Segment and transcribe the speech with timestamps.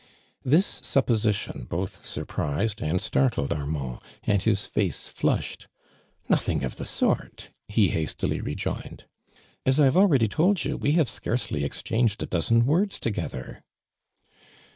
[0.43, 5.67] This supposition both surprised and startled Armand, and his face flushed."
[6.27, 9.05] Nothing sf the sort!" he hastily rejoined.
[9.63, 13.61] "As I have already told you, wc have scarcely exchanged a dozen words toge ther."